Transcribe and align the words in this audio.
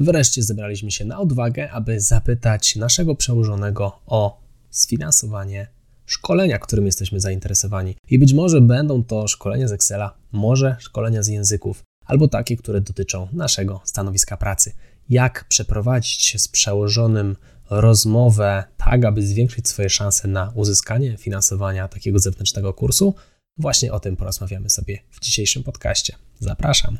Wreszcie 0.00 0.42
zebraliśmy 0.42 0.90
się 0.90 1.04
na 1.04 1.18
odwagę, 1.18 1.70
aby 1.70 2.00
zapytać 2.00 2.76
naszego 2.76 3.14
przełożonego 3.14 4.00
o 4.06 4.40
sfinansowanie 4.70 5.68
szkolenia, 6.06 6.58
którym 6.58 6.86
jesteśmy 6.86 7.20
zainteresowani. 7.20 7.96
I 8.10 8.18
być 8.18 8.32
może 8.32 8.60
będą 8.60 9.04
to 9.04 9.28
szkolenia 9.28 9.68
z 9.68 9.72
Excela, 9.72 10.16
może 10.32 10.76
szkolenia 10.78 11.22
z 11.22 11.28
języków, 11.28 11.82
albo 12.06 12.28
takie, 12.28 12.56
które 12.56 12.80
dotyczą 12.80 13.28
naszego 13.32 13.80
stanowiska 13.84 14.36
pracy. 14.36 14.72
Jak 15.08 15.44
przeprowadzić 15.48 16.42
z 16.42 16.48
przełożonym 16.48 17.36
rozmowę, 17.70 18.64
tak 18.76 19.04
aby 19.04 19.26
zwiększyć 19.26 19.68
swoje 19.68 19.90
szanse 19.90 20.28
na 20.28 20.52
uzyskanie 20.54 21.16
finansowania 21.16 21.88
takiego 21.88 22.18
zewnętrznego 22.18 22.74
kursu? 22.74 23.14
Właśnie 23.58 23.92
o 23.92 24.00
tym 24.00 24.16
porozmawiamy 24.16 24.70
sobie 24.70 24.98
w 25.10 25.20
dzisiejszym 25.20 25.62
podcaście. 25.62 26.14
Zapraszam. 26.40 26.98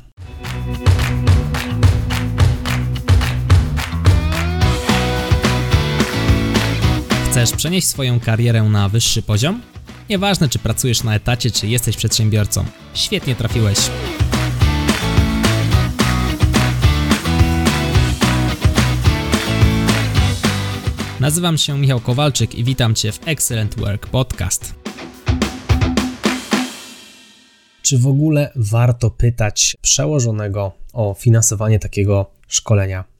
Chcesz 7.37 7.51
przenieść 7.51 7.87
swoją 7.87 8.19
karierę 8.19 8.63
na 8.63 8.89
wyższy 8.89 9.21
poziom? 9.21 9.61
Nieważne, 10.09 10.49
czy 10.49 10.59
pracujesz 10.59 11.03
na 11.03 11.15
etacie, 11.15 11.51
czy 11.51 11.67
jesteś 11.67 11.97
przedsiębiorcą. 11.97 12.65
Świetnie 12.93 13.35
trafiłeś. 13.35 13.77
Nazywam 21.19 21.57
się 21.57 21.77
Michał 21.77 21.99
Kowalczyk 21.99 22.55
i 22.55 22.63
witam 22.63 22.95
Cię 22.95 23.11
w 23.11 23.27
Excellent 23.27 23.79
Work 23.79 24.07
Podcast. 24.07 24.75
Czy 27.81 27.97
w 27.99 28.07
ogóle 28.07 28.51
warto 28.55 29.11
pytać 29.11 29.77
przełożonego 29.81 30.71
o 30.93 31.15
finansowanie 31.19 31.79
takiego 31.79 32.31
szkolenia? 32.47 33.16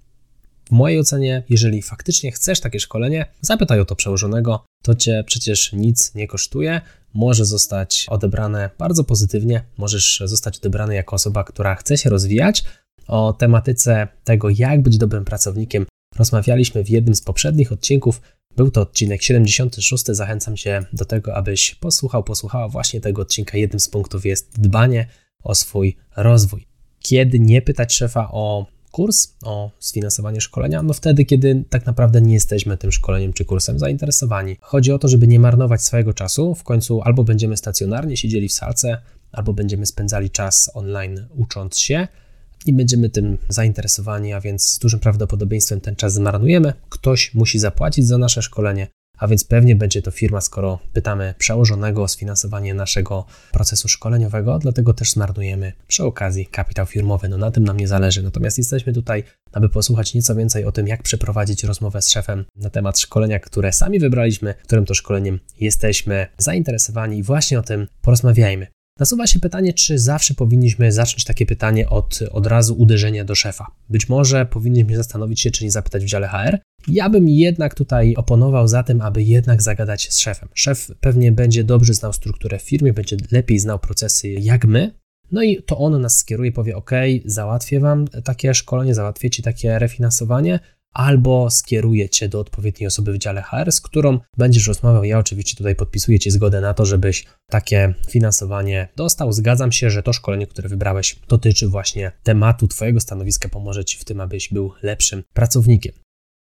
W 0.67 0.71
mojej 0.71 0.99
ocenie, 0.99 1.44
jeżeli 1.49 1.81
faktycznie 1.81 2.31
chcesz 2.31 2.59
takie 2.59 2.80
szkolenie, 2.80 3.25
zapytaj 3.42 3.80
o 3.80 3.86
to 3.86 3.95
przełożonego. 3.95 4.66
To 4.83 4.95
cię 4.95 5.23
przecież 5.28 5.73
nic 5.73 6.16
nie 6.16 6.28
kosztuje, 6.28 6.81
może 7.14 7.45
zostać 7.45 8.05
odebrane 8.09 8.69
bardzo 8.77 9.03
pozytywnie, 9.03 9.64
możesz 9.77 10.23
zostać 10.25 10.58
odebrany 10.58 10.95
jako 10.95 11.16
osoba, 11.16 11.44
która 11.44 11.75
chce 11.75 11.97
się 11.97 12.09
rozwijać. 12.09 12.64
O 13.08 13.33
tematyce 13.33 14.08
tego, 14.23 14.50
jak 14.50 14.81
być 14.81 14.97
dobrym 14.97 15.25
pracownikiem, 15.25 15.86
rozmawialiśmy 16.16 16.83
w 16.83 16.89
jednym 16.89 17.16
z 17.16 17.22
poprzednich 17.22 17.72
odcinków. 17.72 18.22
Był 18.55 18.72
to 18.72 18.81
odcinek 18.81 19.23
76. 19.23 20.05
Zachęcam 20.05 20.58
Cię 20.58 20.86
do 20.94 21.05
tego, 21.05 21.36
abyś 21.36 21.75
posłuchał, 21.75 22.23
posłuchała 22.23 22.67
właśnie 22.67 23.02
tego 23.02 23.22
odcinka. 23.22 23.58
Jednym 23.58 23.80
z 23.80 23.89
punktów 23.89 24.25
jest 24.25 24.59
dbanie 24.59 25.08
o 25.44 25.55
swój 25.55 25.97
rozwój. 26.16 26.67
Kiedy 26.99 27.39
nie 27.39 27.61
pytać 27.61 27.94
szefa 27.94 28.30
o 28.31 28.77
kurs, 28.98 29.34
o 29.44 29.72
sfinansowanie 29.80 30.42
szkolenia? 30.42 30.84
No 30.84 30.94
wtedy, 30.94 31.26
kiedy 31.26 31.64
tak 31.70 31.86
naprawdę 31.86 32.22
nie 32.22 32.34
jesteśmy 32.34 32.78
tym 32.78 32.92
szkoleniem 32.92 33.34
czy 33.34 33.45
kursem 33.45 33.80
zainteresowani. 33.80 34.58
Chodzi 34.62 34.92
o 34.92 35.00
to, 35.00 35.08
żeby 35.08 35.28
nie 35.28 35.39
marnować 35.39 35.81
swojego 35.81 36.14
czasu. 36.14 36.56
W 36.56 36.64
końcu 36.64 37.02
albo 37.02 37.23
będziemy 37.23 37.58
stacjonarnie 37.58 38.17
siedzieli 38.17 38.50
w 38.50 38.54
salce, 38.54 38.98
albo 39.31 39.54
będziemy 39.54 39.86
spędzali 39.86 40.30
czas 40.30 40.72
online 40.73 41.28
ucząc 41.36 41.78
się 41.78 42.08
i 42.66 42.73
będziemy 42.73 43.09
tym 43.09 43.38
zainteresowani, 43.50 44.34
a 44.34 44.42
więc 44.42 44.70
z 44.70 44.80
dużym 44.80 45.00
prawdopodobieństwem 45.00 45.82
ten 45.82 45.95
czas 45.95 46.14
zmarnujemy. 46.14 46.73
Ktoś 46.89 47.34
musi 47.34 47.59
zapłacić 47.59 48.08
za 48.08 48.17
nasze 48.17 48.42
szkolenie, 48.42 48.88
a 49.18 49.28
więc 49.28 49.44
pewnie 49.44 49.76
będzie 49.76 50.02
to 50.02 50.12
firma, 50.12 50.42
skoro 50.42 50.80
pytamy 50.94 51.34
przełożonego 51.38 52.04
o 52.04 52.08
sfinansowanie 52.08 52.73
naszego 52.73 53.26
procesu 53.52 53.88
szkoleniowego, 53.88 54.60
dlatego 54.60 54.94
też 54.94 55.12
zmarnujemy 55.12 55.73
przy 55.88 56.04
okazji 56.04 56.46
kapitał 56.46 56.86
firmowy. 56.86 57.30
No 57.30 57.38
na 57.38 57.52
tym 57.52 57.64
nam 57.64 57.78
nie 57.78 57.88
zależy. 57.88 58.23
Natomiast 58.23 58.58
jesteśmy 58.58 58.94
tutaj, 58.94 59.23
aby 59.52 59.70
posłuchać 59.70 60.14
nieco 60.14 60.36
więcej 60.36 60.66
o 60.66 60.72
tym, 60.72 60.88
jak 60.88 61.04
przeprowadzić 61.04 61.64
rozmowę 61.64 62.02
z 62.02 62.10
szefem 62.10 62.45
na 62.56 62.70
temat 62.70 63.00
szkolenia, 63.00 63.40
które 63.40 63.73
sami 63.73 64.00
wybraliśmy, 64.00 64.54
którym 64.54 64.86
to 64.86 64.94
szkoleniem 64.94 65.40
jesteśmy 65.60 66.28
zainteresowani 66.38 67.18
i 67.18 67.23
właśnie 67.23 67.60
o 67.60 67.64
tym 67.64 67.88
porozmawiajmy. 68.02 68.67
Nasuwa 68.99 69.27
się 69.27 69.39
pytanie, 69.39 69.73
czy 69.73 69.99
zawsze 69.99 70.33
powinniśmy 70.33 70.91
zacząć 70.91 71.23
takie 71.23 71.45
pytanie 71.45 71.89
od, 71.89 72.19
od 72.31 72.47
razu 72.47 72.75
uderzenia 72.75 73.25
do 73.25 73.35
szefa. 73.35 73.65
Być 73.89 74.09
może 74.09 74.45
powinniśmy 74.45 74.95
zastanowić 74.95 75.41
się, 75.41 75.52
czy 75.52 75.63
nie 75.63 75.71
zapytać 75.71 76.03
w 76.03 76.08
dziale 76.08 76.27
HR. 76.27 76.59
Ja 76.87 77.09
bym 77.09 77.30
jednak 77.30 77.75
tutaj 77.75 78.15
oponował 78.15 78.67
za 78.67 78.83
tym, 78.83 79.02
aby 79.02 79.23
jednak 79.23 79.61
zagadać 79.61 80.13
z 80.13 80.19
szefem. 80.19 80.49
Szef 80.53 80.91
pewnie 80.99 81.31
będzie 81.31 81.63
dobrze 81.63 81.93
znał 81.93 82.13
strukturę 82.13 82.59
w 82.59 82.61
firmie, 82.61 82.93
będzie 82.93 83.17
lepiej 83.31 83.59
znał 83.59 83.80
procesy 83.80 84.30
jak 84.30 84.65
my. 84.65 84.91
No 85.31 85.43
i 85.43 85.64
to 85.64 85.77
on 85.77 86.02
nas 86.02 86.17
skieruje, 86.17 86.52
powie: 86.52 86.75
OK, 86.75 86.91
załatwię 87.25 87.79
wam 87.79 88.08
takie 88.08 88.53
szkolenie, 88.53 88.95
załatwię 88.95 89.29
ci 89.29 89.43
takie 89.43 89.79
refinansowanie, 89.79 90.59
albo 90.97 91.49
skieruje 91.49 92.09
cię 92.09 92.30
do 92.30 92.39
odpowiedniej 92.39 92.87
osoby 92.87 93.13
w 93.13 93.17
dziale 93.17 93.41
HR, 93.41 93.71
z 93.71 93.81
którą 93.81 94.19
będziesz 94.37 94.67
rozmawiał. 94.67 95.03
Ja 95.03 95.19
oczywiście 95.19 95.58
tutaj 95.58 95.75
podpisuję 95.75 96.19
ci 96.19 96.31
zgodę 96.31 96.61
na 96.61 96.73
to, 96.73 96.85
żebyś 96.85 97.25
takie 97.49 97.93
finansowanie 98.09 98.87
dostał. 98.95 99.33
Zgadzam 99.33 99.71
się, 99.71 99.89
że 99.89 100.03
to 100.03 100.13
szkolenie, 100.13 100.47
które 100.47 100.69
wybrałeś, 100.69 101.19
dotyczy 101.27 101.67
właśnie 101.67 102.11
tematu 102.23 102.67
Twojego 102.67 102.99
stanowiska, 102.99 103.49
pomoże 103.49 103.85
Ci 103.85 103.97
w 103.97 104.05
tym, 104.05 104.21
abyś 104.21 104.49
był 104.49 104.71
lepszym 104.83 105.23
pracownikiem. 105.33 105.93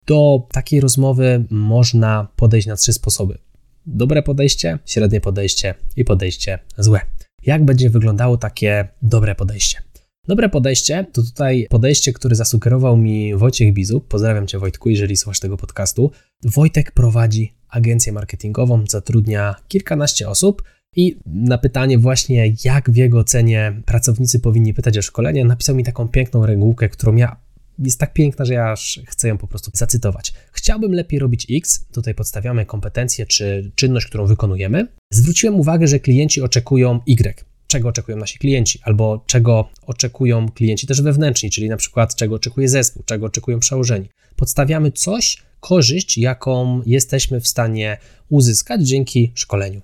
Do 0.06 0.48
takiej 0.52 0.80
rozmowy 0.80 1.44
można 1.50 2.28
podejść 2.36 2.66
na 2.66 2.76
trzy 2.76 2.92
sposoby: 2.92 3.38
dobre 3.86 4.22
podejście, 4.22 4.78
średnie 4.86 5.20
podejście 5.20 5.74
i 5.96 6.04
podejście 6.04 6.58
złe. 6.78 7.00
Jak 7.42 7.64
będzie 7.64 7.90
wyglądało 7.90 8.36
takie 8.36 8.88
dobre 9.02 9.34
podejście? 9.34 9.89
Dobre 10.28 10.48
podejście 10.48 11.06
to 11.12 11.22
tutaj 11.22 11.66
podejście, 11.70 12.12
które 12.12 12.36
zasugerował 12.36 12.96
mi 12.96 13.34
Wojciech 13.34 13.72
Bizub. 13.72 14.08
Pozdrawiam 14.08 14.46
Cię 14.46 14.58
Wojtku, 14.58 14.90
jeżeli 14.90 15.16
słuchasz 15.16 15.40
tego 15.40 15.56
podcastu. 15.56 16.10
Wojtek 16.42 16.92
prowadzi 16.92 17.54
agencję 17.68 18.12
marketingową, 18.12 18.84
zatrudnia 18.88 19.54
kilkanaście 19.68 20.28
osób 20.28 20.62
i 20.96 21.20
na 21.26 21.58
pytanie 21.58 21.98
właśnie, 21.98 22.54
jak 22.64 22.90
w 22.90 22.96
jego 22.96 23.18
ocenie 23.18 23.82
pracownicy 23.86 24.40
powinni 24.40 24.74
pytać 24.74 24.98
o 24.98 25.02
szkolenie, 25.02 25.44
napisał 25.44 25.76
mi 25.76 25.84
taką 25.84 26.08
piękną 26.08 26.46
regułkę, 26.46 26.88
którą 26.88 27.16
ja 27.16 27.36
jest 27.78 28.00
tak 28.00 28.12
piękna, 28.12 28.44
że 28.44 28.54
ja 28.54 28.72
aż 28.72 29.00
chcę 29.06 29.28
ją 29.28 29.38
po 29.38 29.46
prostu 29.46 29.70
zacytować. 29.74 30.32
Chciałbym 30.52 30.92
lepiej 30.92 31.18
robić 31.18 31.46
X, 31.50 31.86
tutaj 31.92 32.14
podstawiamy 32.14 32.66
kompetencję 32.66 33.26
czy 33.26 33.72
czynność, 33.74 34.06
którą 34.06 34.26
wykonujemy. 34.26 34.86
Zwróciłem 35.12 35.60
uwagę, 35.60 35.86
że 35.86 36.00
klienci 36.00 36.42
oczekują 36.42 37.00
Y 37.06 37.49
czego 37.70 37.88
oczekują 37.88 38.16
nasi 38.16 38.38
klienci, 38.38 38.78
albo 38.82 39.24
czego 39.26 39.68
oczekują 39.86 40.48
klienci 40.48 40.86
też 40.86 41.02
wewnętrzni, 41.02 41.50
czyli 41.50 41.68
na 41.68 41.76
przykład 41.76 42.14
czego 42.14 42.34
oczekuje 42.34 42.68
zespół, 42.68 43.02
czego 43.06 43.26
oczekują 43.26 43.60
przełożeni. 43.60 44.08
Podstawiamy 44.36 44.92
coś, 44.92 45.42
korzyść, 45.60 46.18
jaką 46.18 46.82
jesteśmy 46.86 47.40
w 47.40 47.48
stanie 47.48 47.98
uzyskać 48.28 48.88
dzięki 48.88 49.32
szkoleniu. 49.34 49.80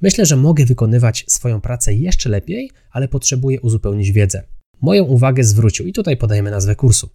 Myślę, 0.00 0.26
że 0.26 0.36
mogę 0.36 0.64
wykonywać 0.64 1.24
swoją 1.28 1.60
pracę 1.60 1.94
jeszcze 1.94 2.28
lepiej, 2.28 2.70
ale 2.90 3.08
potrzebuję 3.08 3.60
uzupełnić 3.60 4.12
wiedzę. 4.12 4.42
Moją 4.80 5.04
uwagę 5.04 5.44
zwrócił 5.44 5.86
i 5.86 5.92
tutaj 5.92 6.16
podajemy 6.16 6.50
nazwę 6.50 6.76
kursu. 6.76 7.10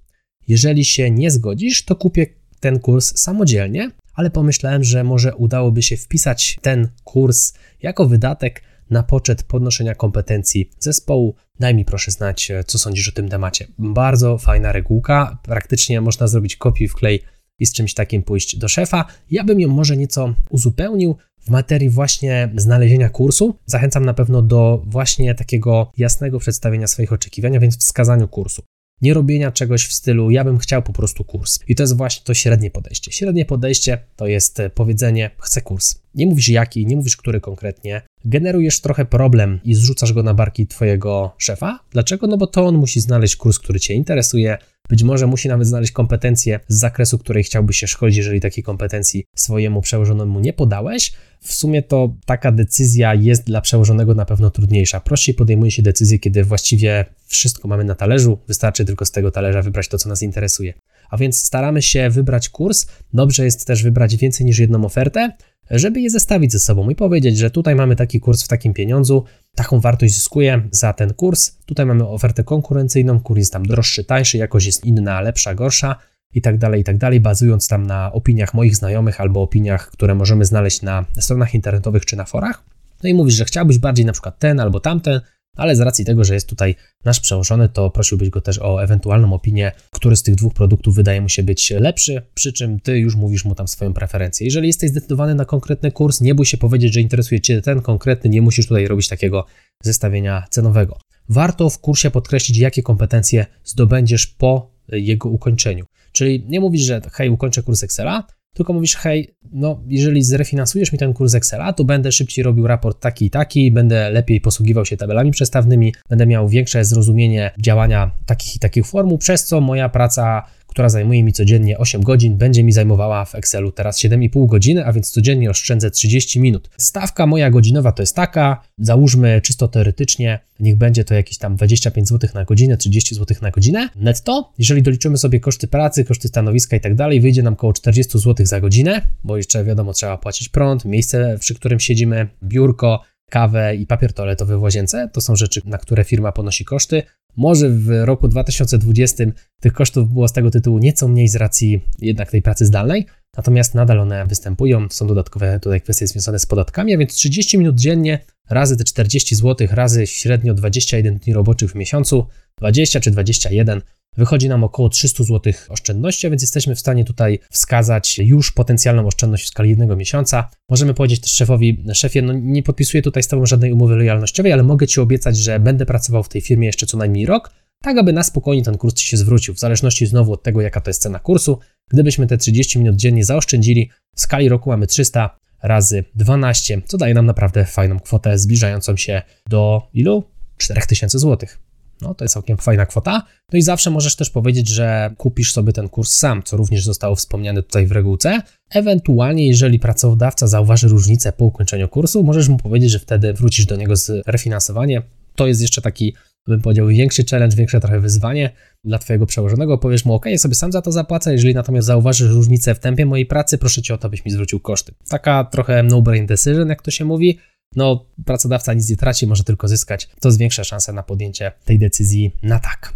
Jeżeli 0.47 0.85
się 0.85 1.11
nie 1.11 1.31
zgodzisz, 1.31 1.85
to 1.85 1.95
kupię 1.95 2.25
ten 2.59 2.79
kurs 2.79 3.17
samodzielnie, 3.17 3.91
ale 4.13 4.29
pomyślałem, 4.29 4.83
że 4.83 5.03
może 5.03 5.35
udałoby 5.35 5.81
się 5.81 5.97
wpisać 5.97 6.57
ten 6.61 6.87
kurs 7.03 7.53
jako 7.81 8.05
wydatek 8.05 8.61
na 8.89 9.03
poczet 9.03 9.43
podnoszenia 9.43 9.95
kompetencji 9.95 10.69
zespołu. 10.79 11.35
Daj 11.59 11.75
mi 11.75 11.85
proszę 11.85 12.11
znać, 12.11 12.51
e, 12.51 12.63
co 12.63 12.79
sądzisz 12.79 13.09
o 13.09 13.11
tym 13.11 13.29
temacie. 13.29 13.67
Bardzo 13.77 14.37
fajna 14.37 14.71
regułka, 14.71 15.37
praktycznie 15.43 16.01
można 16.01 16.27
zrobić 16.27 16.55
kopiuj 16.55 16.87
wklej 16.87 17.23
i 17.59 17.65
z 17.65 17.73
czymś 17.73 17.93
takim 17.93 18.23
pójść 18.23 18.57
do 18.57 18.67
szefa. 18.67 19.05
Ja 19.31 19.43
bym 19.43 19.59
ją 19.59 19.69
może 19.69 19.97
nieco 19.97 20.33
uzupełnił 20.49 21.15
w 21.41 21.49
materii 21.49 21.89
właśnie 21.89 22.49
znalezienia 22.55 23.09
kursu. 23.09 23.55
Zachęcam 23.65 24.05
na 24.05 24.13
pewno 24.13 24.41
do 24.41 24.83
właśnie 24.85 25.35
takiego 25.35 25.91
jasnego 25.97 26.39
przedstawienia 26.39 26.87
swoich 26.87 27.13
oczekiwań, 27.13 27.59
więc 27.59 27.77
wskazaniu 27.77 28.27
kursu 28.27 28.63
nie 29.03 29.13
robienia 29.13 29.51
czegoś 29.51 29.85
w 29.85 29.93
stylu 29.93 30.31
ja 30.31 30.43
bym 30.43 30.57
chciał 30.57 30.81
po 30.81 30.93
prostu 30.93 31.23
kurs. 31.23 31.59
I 31.67 31.75
to 31.75 31.83
jest 31.83 31.97
właśnie 31.97 32.23
to 32.25 32.33
średnie 32.33 32.71
podejście. 32.71 33.11
Średnie 33.11 33.45
podejście 33.45 33.97
to 34.15 34.27
jest 34.27 34.59
e, 34.59 34.69
powiedzenie 34.69 35.31
chcę 35.39 35.61
kurs. 35.61 35.95
Nie 36.15 36.25
mówisz 36.25 36.49
jaki, 36.49 36.85
nie 36.85 36.95
mówisz 36.95 37.17
który 37.17 37.41
konkretnie. 37.41 38.01
Generujesz 38.25 38.81
trochę 38.81 39.05
problem 39.05 39.59
i 39.63 39.75
zrzucasz 39.75 40.13
go 40.13 40.23
na 40.23 40.33
barki 40.33 40.67
twojego 40.67 41.35
szefa. 41.37 41.79
Dlaczego? 41.91 42.27
No 42.27 42.37
bo 42.37 42.47
to 42.47 42.65
on 42.65 42.77
musi 42.77 42.99
znaleźć 42.99 43.35
kurs, 43.35 43.59
który 43.59 43.79
cię 43.79 43.93
interesuje, 43.93 44.57
być 44.89 45.03
może 45.03 45.27
musi 45.27 45.47
nawet 45.47 45.67
znaleźć 45.67 45.91
kompetencje 45.91 46.59
z 46.67 46.79
zakresu, 46.79 47.19
której 47.19 47.43
chciałby 47.43 47.73
się 47.73 47.87
szkolić, 47.87 48.17
jeżeli 48.17 48.41
takiej 48.41 48.63
kompetencji 48.63 49.25
swojemu 49.35 49.81
przełożonemu 49.81 50.39
nie 50.39 50.53
podałeś. 50.53 51.13
W 51.41 51.53
sumie 51.53 51.83
to 51.83 52.15
taka 52.25 52.51
decyzja 52.51 53.15
jest 53.15 53.43
dla 53.43 53.61
przełożonego 53.61 54.15
na 54.15 54.25
pewno 54.25 54.49
trudniejsza. 54.49 54.99
Prościej 54.99 55.35
podejmuje 55.35 55.71
się 55.71 55.81
decyzję, 55.81 56.19
kiedy 56.19 56.43
właściwie 56.43 57.05
wszystko 57.25 57.67
mamy 57.67 57.83
na 57.83 57.95
talerzu, 57.95 58.39
wystarczy 58.47 58.85
tylko 58.85 59.05
z 59.05 59.11
tego 59.11 59.31
talerza 59.31 59.61
wybrać 59.61 59.87
to, 59.87 59.97
co 59.97 60.09
nas 60.09 60.21
interesuje. 60.21 60.73
A 61.13 61.17
więc 61.17 61.43
staramy 61.43 61.81
się 61.81 62.09
wybrać 62.09 62.49
kurs. 62.49 62.87
Dobrze 63.13 63.45
jest 63.45 63.67
też 63.67 63.83
wybrać 63.83 64.15
więcej 64.15 64.45
niż 64.45 64.59
jedną 64.59 64.85
ofertę. 64.85 65.31
żeby 65.71 66.01
je 66.01 66.09
zestawić 66.09 66.51
ze 66.51 66.59
sobą 66.59 66.89
i 66.89 66.95
powiedzieć, 66.95 67.37
że 67.37 67.51
tutaj 67.51 67.75
mamy 67.75 67.95
taki 67.95 68.19
kurs 68.19 68.43
w 68.43 68.47
takim 68.47 68.73
pieniądzu, 68.73 69.23
taką 69.55 69.79
wartość 69.79 70.15
zyskuję 70.15 70.61
za 70.71 70.93
ten 70.93 71.13
kurs, 71.13 71.51
tutaj 71.65 71.85
mamy 71.85 72.07
ofertę 72.07 72.43
konkurencyjną, 72.43 73.19
kurs 73.19 73.37
jest 73.37 73.53
tam 73.53 73.65
droższy, 73.65 74.03
tańszy, 74.03 74.37
jakość 74.37 74.65
jest 74.65 74.85
inna, 74.85 75.21
lepsza, 75.21 75.55
gorsza 75.55 75.95
i 76.33 76.41
tak 76.41 76.57
dalej, 76.57 76.81
i 76.81 76.83
tak 76.83 76.97
dalej, 76.97 77.19
bazując 77.19 77.67
tam 77.67 77.85
na 77.85 78.13
opiniach 78.13 78.53
moich 78.53 78.75
znajomych 78.75 79.21
albo 79.21 79.41
opiniach, 79.41 79.91
które 79.91 80.15
możemy 80.15 80.45
znaleźć 80.45 80.81
na 80.81 81.05
stronach 81.19 81.53
internetowych 81.53 82.05
czy 82.05 82.15
na 82.15 82.25
forach. 82.25 82.63
No 83.03 83.09
i 83.09 83.13
mówisz, 83.13 83.33
że 83.35 83.45
chciałbyś 83.45 83.77
bardziej 83.77 84.05
na 84.05 84.11
przykład 84.11 84.39
ten 84.39 84.59
albo 84.59 84.79
tamten, 84.79 85.21
ale 85.57 85.75
z 85.75 85.79
racji 85.79 86.05
tego, 86.05 86.23
że 86.23 86.33
jest 86.33 86.49
tutaj 86.49 86.75
nasz 87.05 87.19
przełożony, 87.19 87.69
to 87.69 87.89
prosiłbyś 87.89 88.29
go 88.29 88.41
też 88.41 88.59
o 88.59 88.83
ewentualną 88.83 89.33
opinię, 89.33 89.71
który 89.91 90.15
z 90.15 90.23
tych 90.23 90.35
dwóch 90.35 90.53
produktów 90.53 90.95
wydaje 90.95 91.21
mu 91.21 91.29
się 91.29 91.43
być 91.43 91.71
lepszy, 91.71 92.21
przy 92.33 92.53
czym 92.53 92.79
ty 92.79 92.99
już 92.99 93.15
mówisz 93.15 93.45
mu 93.45 93.55
tam 93.55 93.67
swoją 93.67 93.93
preferencję. 93.93 94.45
Jeżeli 94.45 94.67
jesteś 94.67 94.89
zdecydowany 94.89 95.35
na 95.35 95.45
konkretny 95.45 95.91
kurs, 95.91 96.21
nie 96.21 96.35
bój 96.35 96.45
się 96.45 96.57
powiedzieć, 96.57 96.93
że 96.93 97.01
interesuje 97.01 97.41
cię 97.41 97.61
ten 97.61 97.81
konkretny, 97.81 98.29
nie 98.29 98.41
musisz 98.41 98.67
tutaj 98.67 98.87
robić 98.87 99.07
takiego 99.07 99.45
zestawienia 99.83 100.45
cenowego. 100.49 100.97
Warto 101.29 101.69
w 101.69 101.79
kursie 101.79 102.11
podkreślić, 102.11 102.57
jakie 102.57 102.83
kompetencje 102.83 103.45
zdobędziesz 103.63 104.27
po 104.27 104.73
jego 104.87 105.29
ukończeniu. 105.29 105.85
Czyli 106.11 106.45
nie 106.47 106.59
mówisz, 106.59 106.81
że 106.81 107.01
hej, 107.11 107.29
ukończę 107.29 107.63
kurs 107.63 107.83
Excela, 107.83 108.27
tylko 108.53 108.73
mówisz, 108.73 108.95
hej, 108.95 109.35
no 109.51 109.83
jeżeli 109.87 110.23
zrefinansujesz 110.23 110.91
mi 110.91 110.99
ten 110.99 111.13
kurs 111.13 111.35
Excela, 111.35 111.73
to 111.73 111.83
będę 111.83 112.11
szybciej 112.11 112.43
robił 112.43 112.67
raport 112.67 112.99
taki 112.99 113.25
i 113.25 113.29
taki, 113.29 113.71
będę 113.71 114.09
lepiej 114.09 114.41
posługiwał 114.41 114.85
się 114.85 114.97
tabelami 114.97 115.31
przestawnymi, 115.31 115.93
będę 116.09 116.25
miał 116.25 116.49
większe 116.49 116.85
zrozumienie 116.85 117.51
działania 117.59 118.11
takich 118.25 118.55
i 118.55 118.59
takich 118.59 118.87
formuł, 118.87 119.17
przez 119.17 119.45
co 119.45 119.61
moja 119.61 119.89
praca 119.89 120.43
która 120.73 120.89
zajmuje 120.89 121.23
mi 121.23 121.33
codziennie 121.33 121.77
8 121.77 122.01
godzin, 122.01 122.37
będzie 122.37 122.63
mi 122.63 122.71
zajmowała 122.71 123.25
w 123.25 123.35
Excelu 123.35 123.71
teraz 123.71 123.99
7,5 123.99 124.47
godziny, 124.47 124.85
a 124.85 124.93
więc 124.93 125.11
codziennie 125.11 125.49
oszczędzę 125.49 125.91
30 125.91 126.39
minut. 126.39 126.69
Stawka 126.77 127.27
moja 127.27 127.49
godzinowa 127.49 127.91
to 127.91 128.03
jest 128.03 128.15
taka, 128.15 128.61
załóżmy 128.77 129.41
czysto 129.41 129.67
teoretycznie, 129.67 130.39
niech 130.59 130.77
będzie 130.77 131.03
to 131.03 131.13
jakieś 131.13 131.37
tam 131.37 131.55
25 131.55 132.09
zł 132.09 132.29
na 132.33 132.45
godzinę, 132.45 132.77
30 132.77 133.15
zł 133.15 133.37
na 133.41 133.51
godzinę 133.51 133.89
netto. 133.95 134.51
Jeżeli 134.57 134.81
doliczymy 134.81 135.17
sobie 135.17 135.39
koszty 135.39 135.67
pracy, 135.67 136.05
koszty 136.05 136.27
stanowiska 136.27 136.77
i 136.77 136.81
tak 136.81 136.95
dalej, 136.95 137.21
wyjdzie 137.21 137.43
nam 137.43 137.53
około 137.53 137.73
40 137.73 138.19
zł 138.19 138.45
za 138.45 138.61
godzinę, 138.61 139.01
bo 139.23 139.37
jeszcze 139.37 139.63
wiadomo, 139.63 139.93
trzeba 139.93 140.17
płacić 140.17 140.49
prąd, 140.49 140.85
miejsce, 140.85 141.37
przy 141.39 141.55
którym 141.55 141.79
siedzimy, 141.79 142.27
biurko, 142.43 143.01
kawę 143.33 143.75
i 143.75 143.87
papier 143.87 144.13
toaletowy 144.13 144.57
w 144.57 144.61
łazience. 144.61 145.09
To 145.13 145.21
są 145.21 145.35
rzeczy, 145.35 145.61
na 145.65 145.77
które 145.77 146.03
firma 146.03 146.31
ponosi 146.31 146.65
koszty. 146.65 147.03
Może 147.35 147.69
w 147.69 147.89
roku 148.05 148.27
2020 148.27 149.23
tych 149.59 149.73
kosztów 149.73 150.13
było 150.13 150.27
z 150.27 150.33
tego 150.33 150.51
tytułu 150.51 150.77
nieco 150.79 151.07
mniej 151.07 151.27
z 151.27 151.35
racji 151.35 151.81
jednak 151.99 152.31
tej 152.31 152.41
pracy 152.41 152.65
zdalnej, 152.65 153.05
natomiast 153.37 153.75
nadal 153.75 153.99
one 153.99 154.25
występują. 154.25 154.87
Są 154.89 155.07
dodatkowe 155.07 155.59
tutaj 155.59 155.81
kwestie 155.81 156.07
związane 156.07 156.39
z 156.39 156.45
podatkami, 156.45 156.93
a 156.93 156.97
więc 156.97 157.13
30 157.13 157.57
minut 157.57 157.75
dziennie 157.75 158.19
razy 158.49 158.77
te 158.77 158.83
40 158.83 159.35
zł, 159.35 159.67
razy 159.71 160.07
średnio 160.07 160.53
21 160.53 161.17
dni 161.17 161.33
roboczych 161.33 161.71
w 161.71 161.75
miesiącu, 161.75 162.27
20 162.57 162.99
czy 162.99 163.11
21 163.11 163.81
Wychodzi 164.17 164.49
nam 164.49 164.63
około 164.63 164.89
300 164.89 165.23
zł 165.23 165.53
oszczędności, 165.69 166.27
a 166.27 166.29
więc 166.29 166.41
jesteśmy 166.41 166.75
w 166.75 166.79
stanie 166.79 167.05
tutaj 167.05 167.39
wskazać 167.51 168.17
już 168.17 168.51
potencjalną 168.51 169.07
oszczędność 169.07 169.43
w 169.43 169.47
skali 169.47 169.69
jednego 169.69 169.95
miesiąca. 169.95 170.49
Możemy 170.69 170.93
powiedzieć 170.93 171.19
też 171.19 171.31
szefowi, 171.31 171.83
szefie, 171.93 172.21
no 172.21 172.33
nie 172.33 172.63
podpisuję 172.63 173.03
tutaj 173.03 173.23
z 173.23 173.27
Tobą 173.27 173.45
żadnej 173.45 173.71
umowy 173.71 173.95
lojalnościowej, 173.95 174.51
ale 174.51 174.63
mogę 174.63 174.87
Ci 174.87 175.01
obiecać, 175.01 175.37
że 175.37 175.59
będę 175.59 175.85
pracował 175.85 176.23
w 176.23 176.29
tej 176.29 176.41
firmie 176.41 176.67
jeszcze 176.67 176.85
co 176.85 176.97
najmniej 176.97 177.25
rok, 177.25 177.51
tak 177.81 177.97
aby 177.97 178.13
na 178.13 178.23
spokojnie 178.23 178.63
ten 178.63 178.77
kurs 178.77 178.93
Ci 178.93 179.07
się 179.07 179.17
zwrócił, 179.17 179.53
w 179.53 179.59
zależności 179.59 180.05
znowu 180.05 180.33
od 180.33 180.43
tego, 180.43 180.61
jaka 180.61 180.81
to 180.81 180.89
jest 180.89 181.01
cena 181.01 181.19
kursu. 181.19 181.59
Gdybyśmy 181.89 182.27
te 182.27 182.37
30 182.37 182.79
minut 182.79 182.95
dziennie 182.95 183.25
zaoszczędzili, 183.25 183.89
w 184.15 184.21
skali 184.21 184.49
roku 184.49 184.69
mamy 184.69 184.87
300 184.87 185.39
razy 185.63 186.03
12, 186.15 186.81
co 186.85 186.97
daje 186.97 187.13
nam 187.13 187.25
naprawdę 187.25 187.65
fajną 187.65 187.99
kwotę 187.99 188.37
zbliżającą 188.37 188.97
się 188.97 189.21
do 189.49 189.81
ilu? 189.93 190.23
4000 190.57 191.19
złotych. 191.19 191.59
No 192.03 192.15
to 192.15 192.25
jest 192.25 192.33
całkiem 192.33 192.57
fajna 192.57 192.85
kwota. 192.85 193.23
No 193.53 193.59
i 193.59 193.61
zawsze 193.61 193.89
możesz 193.89 194.15
też 194.15 194.29
powiedzieć, 194.29 194.69
że 194.69 195.13
kupisz 195.17 195.53
sobie 195.53 195.73
ten 195.73 195.89
kurs 195.89 196.11
sam, 196.11 196.43
co 196.43 196.57
również 196.57 196.83
zostało 196.83 197.15
wspomniane 197.15 197.63
tutaj 197.63 197.87
w 197.87 197.91
regułce. 197.91 198.41
Ewentualnie, 198.69 199.47
jeżeli 199.47 199.79
pracodawca 199.79 200.47
zauważy 200.47 200.87
różnicę 200.87 201.31
po 201.31 201.45
ukończeniu 201.45 201.87
kursu, 201.87 202.23
możesz 202.23 202.49
mu 202.49 202.57
powiedzieć, 202.57 202.91
że 202.91 202.99
wtedy 202.99 203.33
wrócisz 203.33 203.65
do 203.65 203.75
niego 203.75 203.95
z 203.95 204.27
refinansowaniem. 204.27 205.03
To 205.35 205.47
jest 205.47 205.61
jeszcze 205.61 205.81
taki, 205.81 206.15
bym 206.47 206.61
powiedział, 206.61 206.87
większy 206.87 207.23
challenge, 207.31 207.55
większe 207.55 207.79
trochę 207.79 207.99
wyzwanie 207.99 208.49
dla 208.83 208.99
Twojego 208.99 209.25
przełożonego. 209.25 209.77
Powiesz 209.77 210.05
mu, 210.05 210.13
ok, 210.13 210.25
ja 210.25 210.37
sobie 210.37 210.55
sam 210.55 210.71
za 210.71 210.81
to 210.81 210.91
zapłacę, 210.91 211.31
jeżeli 211.31 211.55
natomiast 211.55 211.87
zauważysz 211.87 212.31
różnicę 212.31 212.75
w 212.75 212.79
tempie 212.79 213.05
mojej 213.05 213.25
pracy, 213.25 213.57
proszę 213.57 213.81
Cię 213.81 213.93
o 213.93 213.97
to, 213.97 214.09
byś 214.09 214.25
mi 214.25 214.31
zwrócił 214.31 214.59
koszty. 214.59 214.93
Taka 215.09 215.43
trochę 215.43 215.83
no-brain 215.83 216.25
decision, 216.25 216.69
jak 216.69 216.81
to 216.81 216.91
się 216.91 217.05
mówi, 217.05 217.39
no 217.75 218.05
pracodawca 218.25 218.73
nic 218.73 218.89
nie 218.89 218.97
traci, 218.97 219.27
może 219.27 219.43
tylko 219.43 219.67
zyskać, 219.67 220.09
to 220.19 220.31
zwiększa 220.31 220.63
szanse 220.63 220.93
na 220.93 221.03
podjęcie 221.03 221.51
tej 221.65 221.79
decyzji 221.79 222.31
na 222.43 222.59
tak. 222.59 222.93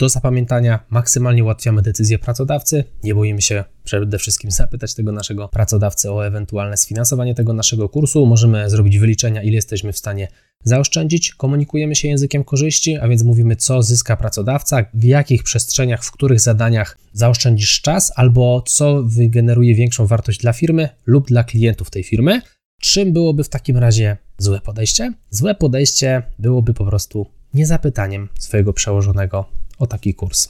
Do 0.00 0.08
zapamiętania 0.08 0.84
maksymalnie 0.90 1.44
ułatwiamy 1.44 1.82
decyzję 1.82 2.18
pracodawcy. 2.18 2.84
Nie 3.02 3.14
boimy 3.14 3.42
się 3.42 3.64
przede 3.84 4.18
wszystkim 4.18 4.50
zapytać 4.50 4.94
tego 4.94 5.12
naszego 5.12 5.48
pracodawcy 5.48 6.12
o 6.12 6.26
ewentualne 6.26 6.76
sfinansowanie 6.76 7.34
tego 7.34 7.52
naszego 7.52 7.88
kursu. 7.88 8.26
Możemy 8.26 8.70
zrobić 8.70 8.98
wyliczenia, 8.98 9.42
ile 9.42 9.54
jesteśmy 9.54 9.92
w 9.92 9.98
stanie 9.98 10.28
zaoszczędzić. 10.64 11.34
Komunikujemy 11.34 11.94
się 11.94 12.08
językiem 12.08 12.44
korzyści, 12.44 12.96
a 12.96 13.08
więc 13.08 13.22
mówimy, 13.22 13.56
co 13.56 13.82
zyska 13.82 14.16
pracodawca, 14.16 14.84
w 14.94 15.04
jakich 15.04 15.42
przestrzeniach, 15.42 16.04
w 16.04 16.12
których 16.12 16.40
zadaniach 16.40 16.98
zaoszczędzisz 17.12 17.80
czas, 17.80 18.12
albo 18.16 18.62
co 18.66 19.02
wygeneruje 19.02 19.74
większą 19.74 20.06
wartość 20.06 20.40
dla 20.40 20.52
firmy 20.52 20.88
lub 21.06 21.28
dla 21.28 21.44
klientów 21.44 21.90
tej 21.90 22.04
firmy. 22.04 22.40
Czym 22.80 23.12
byłoby 23.12 23.44
w 23.44 23.48
takim 23.48 23.76
razie 23.76 24.16
złe 24.38 24.60
podejście? 24.60 25.12
Złe 25.30 25.54
podejście 25.54 26.22
byłoby 26.38 26.74
po 26.74 26.84
prostu 26.84 27.26
niezapytaniem 27.54 28.28
swojego 28.38 28.72
przełożonego 28.72 29.44
o 29.78 29.86
taki 29.86 30.14
kurs. 30.14 30.48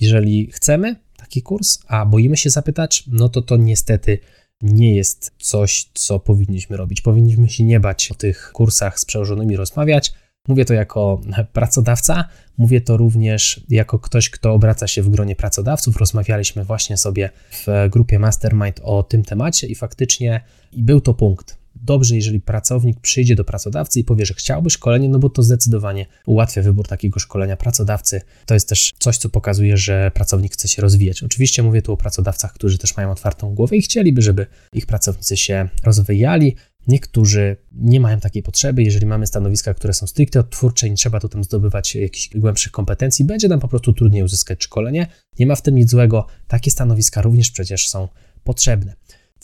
Jeżeli 0.00 0.50
chcemy 0.52 0.96
taki 1.16 1.42
kurs, 1.42 1.78
a 1.86 2.06
boimy 2.06 2.36
się 2.36 2.50
zapytać, 2.50 3.04
no 3.06 3.28
to 3.28 3.42
to 3.42 3.56
niestety 3.56 4.18
nie 4.62 4.96
jest 4.96 5.32
coś, 5.38 5.90
co 5.94 6.18
powinniśmy 6.18 6.76
robić. 6.76 7.00
Powinniśmy 7.00 7.48
się 7.48 7.64
nie 7.64 7.80
bać 7.80 8.10
o 8.10 8.14
tych 8.14 8.50
kursach 8.52 9.00
z 9.00 9.04
przełożonymi 9.04 9.56
rozmawiać. 9.56 10.12
Mówię 10.48 10.64
to 10.64 10.74
jako 10.74 11.20
pracodawca, 11.52 12.28
mówię 12.58 12.80
to 12.80 12.96
również 12.96 13.60
jako 13.68 13.98
ktoś, 13.98 14.30
kto 14.30 14.52
obraca 14.52 14.86
się 14.86 15.02
w 15.02 15.08
gronie 15.08 15.36
pracodawców. 15.36 15.96
Rozmawialiśmy 15.96 16.64
właśnie 16.64 16.96
sobie 16.96 17.30
w 17.50 17.66
grupie 17.90 18.18
Mastermind 18.18 18.80
o 18.82 19.02
tym 19.02 19.22
temacie 19.22 19.66
i 19.66 19.74
faktycznie 19.74 20.40
był 20.72 21.00
to 21.00 21.14
punkt 21.14 21.63
dobrze, 21.76 22.16
jeżeli 22.16 22.40
pracownik 22.40 23.00
przyjdzie 23.00 23.34
do 23.34 23.44
pracodawcy 23.44 24.00
i 24.00 24.04
powie, 24.04 24.26
że 24.26 24.34
chciałby 24.34 24.70
szkolenie, 24.70 25.08
no 25.08 25.18
bo 25.18 25.30
to 25.30 25.42
zdecydowanie 25.42 26.06
ułatwia 26.26 26.62
wybór 26.62 26.88
takiego 26.88 27.20
szkolenia 27.20 27.56
pracodawcy. 27.56 28.20
To 28.46 28.54
jest 28.54 28.68
też 28.68 28.92
coś, 28.98 29.18
co 29.18 29.28
pokazuje, 29.28 29.76
że 29.76 30.10
pracownik 30.14 30.52
chce 30.52 30.68
się 30.68 30.82
rozwijać. 30.82 31.22
Oczywiście 31.22 31.62
mówię 31.62 31.82
tu 31.82 31.92
o 31.92 31.96
pracodawcach, 31.96 32.52
którzy 32.52 32.78
też 32.78 32.96
mają 32.96 33.10
otwartą 33.10 33.54
głowę 33.54 33.76
i 33.76 33.82
chcieliby, 33.82 34.22
żeby 34.22 34.46
ich 34.72 34.86
pracownicy 34.86 35.36
się 35.36 35.68
rozwijali. 35.84 36.56
Niektórzy 36.88 37.56
nie 37.72 38.00
mają 38.00 38.20
takiej 38.20 38.42
potrzeby. 38.42 38.82
Jeżeli 38.82 39.06
mamy 39.06 39.26
stanowiska, 39.26 39.74
które 39.74 39.94
są 39.94 40.06
stricte 40.06 40.40
odtwórcze 40.40 40.90
nie 40.90 40.96
trzeba 40.96 41.20
tu 41.20 41.28
tam 41.28 41.44
zdobywać 41.44 41.94
jakichś 41.94 42.30
głębszych 42.36 42.72
kompetencji, 42.72 43.24
będzie 43.24 43.48
nam 43.48 43.60
po 43.60 43.68
prostu 43.68 43.92
trudniej 43.92 44.22
uzyskać 44.22 44.64
szkolenie. 44.64 45.06
Nie 45.38 45.46
ma 45.46 45.54
w 45.54 45.62
tym 45.62 45.74
nic 45.74 45.90
złego. 45.90 46.26
Takie 46.48 46.70
stanowiska 46.70 47.22
również 47.22 47.50
przecież 47.50 47.88
są 47.88 48.08
potrzebne. 48.44 48.94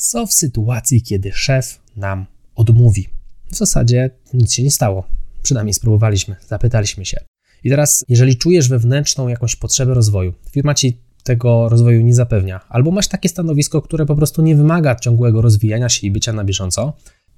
Co 0.03 0.27
w 0.27 0.33
sytuacji, 0.33 1.03
kiedy 1.03 1.33
szef 1.33 1.81
nam 1.97 2.27
odmówi? 2.55 3.09
W 3.51 3.57
zasadzie 3.57 4.11
nic 4.35 4.53
się 4.53 4.63
nie 4.63 4.71
stało. 4.71 5.07
Przynajmniej 5.43 5.75
spróbowaliśmy, 5.75 6.37
zapytaliśmy 6.49 7.05
się. 7.05 7.21
I 7.65 7.71
teraz, 7.71 8.05
jeżeli 8.09 8.37
czujesz 8.37 8.69
wewnętrzną 8.69 9.29
jakąś 9.29 9.57
potrzebę 9.57 9.95
rozwoju, 9.95 10.33
firma 10.51 10.75
ci 10.75 11.01
tego 11.25 11.69
rozwoju 11.69 12.01
nie 12.01 12.15
zapewnia, 12.15 12.61
albo 12.69 12.91
masz 12.91 13.09
takie 13.09 13.29
stanowisko, 13.29 13.83
które 13.83 14.07
po 14.07 14.17
prostu 14.17 14.43
nie 14.43 14.57
wymaga 14.57 14.95
ciągłego 14.95 15.43
rozwijania 15.43 15.89
się 15.89 16.07
i 16.07 16.11
bycia 16.11 16.33
na 16.33 16.45
bieżąco, 16.45 16.93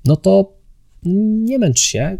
no 0.04 0.16
to 0.16 0.52
nie 1.42 1.58
męcz 1.58 1.80
się 1.80 2.18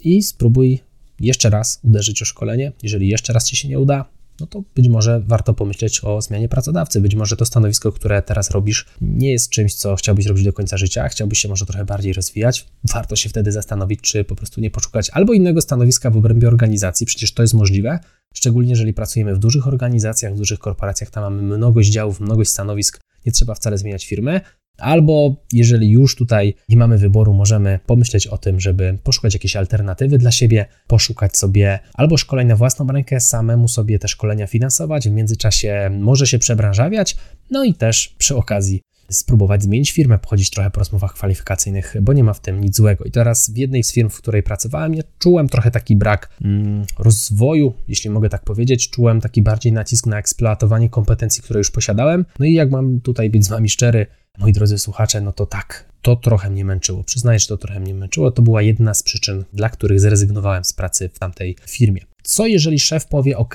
i 0.00 0.22
spróbuj 0.22 0.80
jeszcze 1.20 1.50
raz 1.50 1.80
uderzyć 1.84 2.22
o 2.22 2.24
szkolenie. 2.24 2.72
Jeżeli 2.82 3.08
jeszcze 3.08 3.32
raz 3.32 3.46
ci 3.46 3.56
się 3.56 3.68
nie 3.68 3.78
uda, 3.78 4.04
no 4.40 4.46
to 4.46 4.62
być 4.74 4.88
może 4.88 5.20
warto 5.20 5.54
pomyśleć 5.54 6.04
o 6.04 6.22
zmianie 6.22 6.48
pracodawcy. 6.48 7.00
Być 7.00 7.14
może 7.14 7.36
to 7.36 7.46
stanowisko, 7.46 7.92
które 7.92 8.22
teraz 8.22 8.50
robisz, 8.50 8.86
nie 9.00 9.32
jest 9.32 9.50
czymś, 9.50 9.74
co 9.74 9.96
chciałbyś 9.96 10.26
robić 10.26 10.44
do 10.44 10.52
końca 10.52 10.76
życia, 10.76 11.08
chciałbyś 11.08 11.38
się 11.38 11.48
może 11.48 11.66
trochę 11.66 11.84
bardziej 11.84 12.12
rozwijać. 12.12 12.66
Warto 12.92 13.16
się 13.16 13.28
wtedy 13.28 13.52
zastanowić, 13.52 14.00
czy 14.00 14.24
po 14.24 14.36
prostu 14.36 14.60
nie 14.60 14.70
poszukać 14.70 15.10
albo 15.10 15.32
innego 15.32 15.60
stanowiska 15.60 16.10
w 16.10 16.16
obrębie 16.16 16.48
organizacji, 16.48 17.06
przecież 17.06 17.32
to 17.32 17.42
jest 17.42 17.54
możliwe, 17.54 17.98
szczególnie 18.34 18.70
jeżeli 18.70 18.94
pracujemy 18.94 19.34
w 19.34 19.38
dużych 19.38 19.66
organizacjach, 19.66 20.34
w 20.34 20.38
dużych 20.38 20.58
korporacjach, 20.58 21.10
tam 21.10 21.24
mamy 21.24 21.56
mnogość 21.56 21.90
działów, 21.90 22.20
mnogość 22.20 22.50
stanowisk, 22.50 23.00
nie 23.26 23.32
trzeba 23.32 23.54
wcale 23.54 23.78
zmieniać 23.78 24.06
firmy, 24.06 24.40
Albo 24.78 25.36
jeżeli 25.52 25.90
już 25.90 26.16
tutaj 26.16 26.54
nie 26.68 26.76
mamy 26.76 26.98
wyboru, 26.98 27.34
możemy 27.34 27.78
pomyśleć 27.86 28.26
o 28.26 28.38
tym, 28.38 28.60
żeby 28.60 28.98
poszukać 29.02 29.34
jakiejś 29.34 29.56
alternatywy 29.56 30.18
dla 30.18 30.30
siebie, 30.30 30.66
poszukać 30.86 31.36
sobie 31.36 31.78
albo 31.94 32.16
szkoleń 32.16 32.46
na 32.46 32.56
własną 32.56 32.86
rękę, 32.86 33.20
samemu 33.20 33.68
sobie 33.68 33.98
te 33.98 34.08
szkolenia 34.08 34.46
finansować, 34.46 35.08
w 35.08 35.12
międzyczasie 35.12 35.90
może 36.00 36.26
się 36.26 36.38
przebranżawiać, 36.38 37.16
no 37.50 37.64
i 37.64 37.74
też 37.74 38.14
przy 38.18 38.36
okazji 38.36 38.82
spróbować 39.10 39.62
zmienić 39.62 39.92
firmę, 39.92 40.18
pochodzić 40.18 40.50
trochę 40.50 40.70
po 40.70 40.78
rozmowach 40.78 41.14
kwalifikacyjnych, 41.14 41.96
bo 42.02 42.12
nie 42.12 42.24
ma 42.24 42.32
w 42.32 42.40
tym 42.40 42.60
nic 42.60 42.76
złego. 42.76 43.04
I 43.04 43.10
teraz 43.10 43.50
w 43.50 43.56
jednej 43.56 43.82
z 43.82 43.92
firm, 43.92 44.08
w 44.08 44.18
której 44.18 44.42
pracowałem, 44.42 44.94
ja 44.94 45.02
czułem 45.18 45.48
trochę 45.48 45.70
taki 45.70 45.96
brak 45.96 46.28
mm, 46.44 46.84
rozwoju, 46.98 47.74
jeśli 47.88 48.10
mogę 48.10 48.28
tak 48.28 48.44
powiedzieć, 48.44 48.90
czułem 48.90 49.20
taki 49.20 49.42
bardziej 49.42 49.72
nacisk 49.72 50.06
na 50.06 50.18
eksploatowanie 50.18 50.90
kompetencji, 50.90 51.42
które 51.42 51.58
już 51.58 51.70
posiadałem. 51.70 52.24
No 52.38 52.46
i 52.46 52.52
jak 52.52 52.70
mam 52.70 53.00
tutaj 53.00 53.30
być 53.30 53.44
z 53.44 53.48
Wami 53.48 53.68
szczery, 53.68 54.06
moi 54.38 54.52
drodzy 54.52 54.78
słuchacze, 54.78 55.20
no 55.20 55.32
to 55.32 55.46
tak, 55.46 55.88
to 56.02 56.16
trochę 56.16 56.50
mnie 56.50 56.64
męczyło. 56.64 57.04
Przyznaję, 57.04 57.38
że 57.38 57.46
to 57.46 57.56
trochę 57.56 57.80
mnie 57.80 57.94
męczyło. 57.94 58.30
To 58.30 58.42
była 58.42 58.62
jedna 58.62 58.94
z 58.94 59.02
przyczyn, 59.02 59.44
dla 59.52 59.68
których 59.68 60.00
zrezygnowałem 60.00 60.64
z 60.64 60.72
pracy 60.72 61.10
w 61.14 61.18
tamtej 61.18 61.56
firmie. 61.66 62.00
Co 62.22 62.46
jeżeli 62.46 62.78
szef 62.78 63.06
powie: 63.06 63.38
OK, 63.38 63.54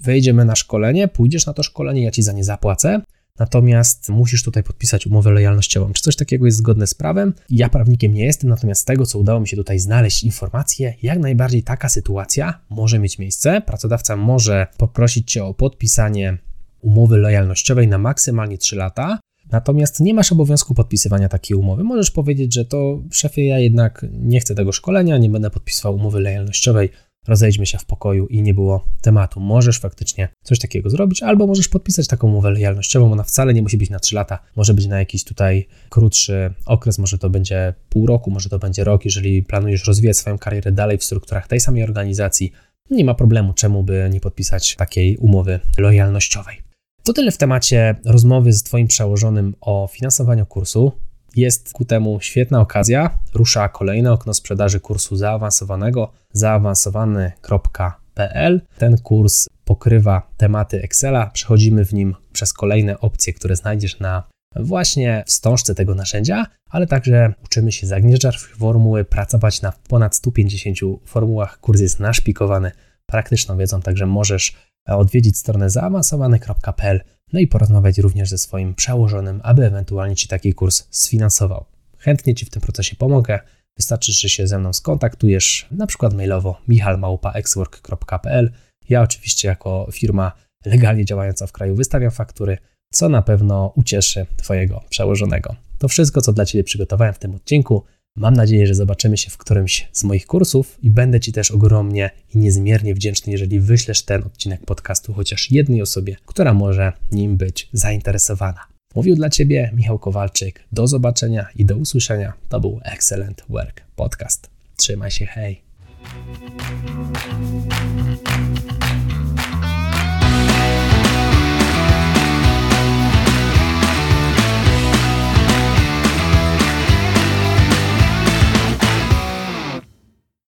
wejdziemy 0.00 0.44
na 0.44 0.56
szkolenie, 0.56 1.08
pójdziesz 1.08 1.46
na 1.46 1.52
to 1.52 1.62
szkolenie, 1.62 2.02
ja 2.02 2.10
ci 2.10 2.22
za 2.22 2.32
nie 2.32 2.44
zapłacę, 2.44 3.00
natomiast 3.38 4.08
musisz 4.08 4.42
tutaj 4.42 4.62
podpisać 4.62 5.06
umowę 5.06 5.30
lojalnościową. 5.30 5.92
Czy 5.92 6.02
coś 6.02 6.16
takiego 6.16 6.46
jest 6.46 6.58
zgodne 6.58 6.86
z 6.86 6.94
prawem? 6.94 7.34
Ja 7.50 7.68
prawnikiem 7.68 8.14
nie 8.14 8.24
jestem, 8.24 8.50
natomiast 8.50 8.80
z 8.80 8.84
tego, 8.84 9.06
co 9.06 9.18
udało 9.18 9.40
mi 9.40 9.48
się 9.48 9.56
tutaj 9.56 9.78
znaleźć 9.78 10.24
informacje, 10.24 10.94
jak 11.02 11.18
najbardziej 11.18 11.62
taka 11.62 11.88
sytuacja 11.88 12.60
może 12.70 12.98
mieć 12.98 13.18
miejsce. 13.18 13.60
Pracodawca 13.60 14.16
może 14.16 14.66
poprosić 14.76 15.32
cię 15.32 15.44
o 15.44 15.54
podpisanie 15.54 16.38
umowy 16.80 17.16
lojalnościowej 17.16 17.88
na 17.88 17.98
maksymalnie 17.98 18.58
3 18.58 18.76
lata. 18.76 19.18
Natomiast 19.50 20.00
nie 20.00 20.14
masz 20.14 20.32
obowiązku 20.32 20.74
podpisywania 20.74 21.28
takiej 21.28 21.56
umowy. 21.56 21.84
Możesz 21.84 22.10
powiedzieć, 22.10 22.54
że 22.54 22.64
to 22.64 23.02
szefie, 23.10 23.46
ja 23.46 23.58
jednak 23.58 24.06
nie 24.12 24.40
chcę 24.40 24.54
tego 24.54 24.72
szkolenia, 24.72 25.18
nie 25.18 25.30
będę 25.30 25.50
podpisywał 25.50 25.94
umowy 25.94 26.20
lojalnościowej, 26.20 26.90
rozejdźmy 27.28 27.66
się 27.66 27.78
w 27.78 27.84
pokoju 27.84 28.26
i 28.26 28.42
nie 28.42 28.54
było 28.54 28.84
tematu. 29.00 29.40
Możesz 29.40 29.78
faktycznie 29.78 30.28
coś 30.42 30.58
takiego 30.58 30.90
zrobić, 30.90 31.22
albo 31.22 31.46
możesz 31.46 31.68
podpisać 31.68 32.06
taką 32.06 32.28
umowę 32.28 32.50
lojalnościową. 32.50 33.12
Ona 33.12 33.22
wcale 33.22 33.54
nie 33.54 33.62
musi 33.62 33.78
być 33.78 33.90
na 33.90 33.98
3 33.98 34.14
lata, 34.14 34.38
może 34.56 34.74
być 34.74 34.86
na 34.86 34.98
jakiś 34.98 35.24
tutaj 35.24 35.66
krótszy 35.88 36.54
okres, 36.66 36.98
może 36.98 37.18
to 37.18 37.30
będzie 37.30 37.74
pół 37.88 38.06
roku, 38.06 38.30
może 38.30 38.48
to 38.48 38.58
będzie 38.58 38.84
rok, 38.84 39.04
jeżeli 39.04 39.42
planujesz 39.42 39.86
rozwijać 39.86 40.16
swoją 40.16 40.38
karierę 40.38 40.72
dalej 40.72 40.98
w 40.98 41.04
strukturach 41.04 41.48
tej 41.48 41.60
samej 41.60 41.82
organizacji. 41.82 42.52
Nie 42.90 43.04
ma 43.04 43.14
problemu, 43.14 43.52
czemu 43.52 43.82
by 43.82 44.08
nie 44.12 44.20
podpisać 44.20 44.76
takiej 44.76 45.16
umowy 45.16 45.60
lojalnościowej. 45.78 46.67
To 47.08 47.12
tyle 47.12 47.30
w 47.30 47.38
temacie 47.38 47.94
rozmowy 48.04 48.52
z 48.52 48.62
Twoim 48.62 48.86
przełożonym 48.86 49.54
o 49.60 49.88
finansowaniu 49.92 50.46
kursu. 50.46 50.92
Jest 51.36 51.72
ku 51.72 51.84
temu 51.84 52.20
świetna 52.20 52.60
okazja. 52.60 53.18
Rusza 53.34 53.68
kolejne 53.68 54.12
okno 54.12 54.34
sprzedaży 54.34 54.80
kursu 54.80 55.16
zaawansowanego 55.16 56.12
zaawansowany.pl. 56.32 58.60
Ten 58.78 58.98
kurs 58.98 59.48
pokrywa 59.64 60.30
tematy 60.36 60.82
Excela. 60.82 61.26
Przechodzimy 61.26 61.84
w 61.84 61.94
nim 61.94 62.14
przez 62.32 62.52
kolejne 62.52 63.00
opcje, 63.00 63.32
które 63.32 63.56
znajdziesz 63.56 64.00
na 64.00 64.22
właśnie 64.56 65.24
wstążce 65.26 65.74
tego 65.74 65.94
narzędzia, 65.94 66.46
ale 66.70 66.86
także 66.86 67.34
uczymy 67.44 67.72
się 67.72 67.86
zagnieżdżać 67.86 68.38
formuły, 68.38 69.04
pracować 69.04 69.62
na 69.62 69.72
ponad 69.88 70.16
150 70.16 70.78
formułach. 71.04 71.60
Kurs 71.60 71.80
jest 71.80 72.00
naszpikowany 72.00 72.72
praktyczną 73.06 73.56
wiedzą, 73.56 73.82
także 73.82 74.06
możesz 74.06 74.67
odwiedzić 74.96 75.38
stronę 75.38 75.70
zaawansowany.pl 75.70 77.00
no 77.32 77.40
i 77.40 77.46
porozmawiać 77.46 77.98
również 77.98 78.30
ze 78.30 78.38
swoim 78.38 78.74
przełożonym, 78.74 79.40
aby 79.44 79.64
ewentualnie 79.66 80.16
Ci 80.16 80.28
taki 80.28 80.54
kurs 80.54 80.84
sfinansował. 80.90 81.64
Chętnie 81.98 82.34
Ci 82.34 82.46
w 82.46 82.50
tym 82.50 82.62
procesie 82.62 82.96
pomogę. 82.96 83.38
Wystarczy, 83.76 84.12
że 84.12 84.28
się 84.28 84.46
ze 84.46 84.58
mną 84.58 84.72
skontaktujesz, 84.72 85.66
na 85.70 85.86
przykład 85.86 86.14
mailowo 86.14 86.60
michalmałpa.exwork.pl. 86.68 88.50
Ja 88.88 89.02
oczywiście 89.02 89.48
jako 89.48 89.88
firma 89.92 90.32
legalnie 90.66 91.04
działająca 91.04 91.46
w 91.46 91.52
kraju 91.52 91.74
wystawiam 91.74 92.10
faktury, 92.10 92.58
co 92.92 93.08
na 93.08 93.22
pewno 93.22 93.72
ucieszy 93.76 94.26
Twojego 94.36 94.84
przełożonego. 94.88 95.56
To 95.78 95.88
wszystko, 95.88 96.20
co 96.20 96.32
dla 96.32 96.46
Ciebie 96.46 96.64
przygotowałem 96.64 97.14
w 97.14 97.18
tym 97.18 97.34
odcinku. 97.34 97.84
Mam 98.18 98.34
nadzieję, 98.34 98.66
że 98.66 98.74
zobaczymy 98.74 99.16
się 99.16 99.30
w 99.30 99.36
którymś 99.36 99.88
z 99.92 100.04
moich 100.04 100.26
kursów 100.26 100.78
i 100.82 100.90
będę 100.90 101.20
Ci 101.20 101.32
też 101.32 101.50
ogromnie 101.50 102.10
i 102.34 102.38
niezmiernie 102.38 102.94
wdzięczny, 102.94 103.32
jeżeli 103.32 103.60
wyślesz 103.60 104.02
ten 104.02 104.22
odcinek 104.22 104.64
podcastu 104.66 105.12
chociaż 105.12 105.50
jednej 105.50 105.82
osobie, 105.82 106.16
która 106.26 106.54
może 106.54 106.92
nim 107.12 107.36
być 107.36 107.68
zainteresowana. 107.72 108.60
Mówił 108.94 109.16
dla 109.16 109.30
Ciebie 109.30 109.70
Michał 109.74 109.98
Kowalczyk. 109.98 110.64
Do 110.72 110.86
zobaczenia 110.86 111.46
i 111.56 111.64
do 111.64 111.76
usłyszenia. 111.76 112.32
To 112.48 112.60
był 112.60 112.80
Excellent 112.84 113.44
Work 113.48 113.82
Podcast. 113.96 114.50
Trzymaj 114.76 115.10
się, 115.10 115.26
hej. 115.26 115.62